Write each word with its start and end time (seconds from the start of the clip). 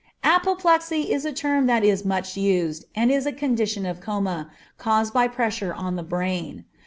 Apoplexy 0.23 1.11
is 1.13 1.25
a 1.25 1.31
term 1.31 1.67
that 1.67 1.83
is 1.83 2.03
much 2.03 2.35
used, 2.35 2.85
and 2.95 3.11
is 3.11 3.27
a 3.27 3.31
condition 3.31 3.85
of 3.85 4.01
coma, 4.01 4.49
caused 4.79 5.13
by 5.13 5.27
pressure 5.27 5.75
on 5.75 5.95
the 5.95 6.01
brain. 6.01 6.65